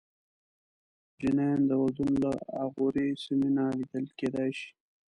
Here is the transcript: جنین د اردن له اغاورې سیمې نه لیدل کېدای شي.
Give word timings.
جنین 1.19 1.59
د 1.69 1.71
اردن 1.81 2.11
له 2.23 2.31
اغاورې 2.63 3.07
سیمې 3.23 3.49
نه 3.57 3.63
لیدل 3.77 4.05
کېدای 4.19 4.49
شي. 4.59 4.69